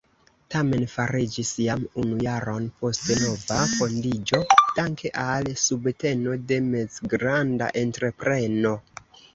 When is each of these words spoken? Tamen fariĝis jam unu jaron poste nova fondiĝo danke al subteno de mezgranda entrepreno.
Tamen 0.53 0.85
fariĝis 0.93 1.51
jam 1.65 1.83
unu 2.03 2.17
jaron 2.27 2.65
poste 2.79 3.19
nova 3.25 3.59
fondiĝo 3.75 4.41
danke 4.57 5.13
al 5.27 5.55
subteno 5.67 6.41
de 6.53 6.61
mezgranda 6.75 7.71
entrepreno. 7.87 8.77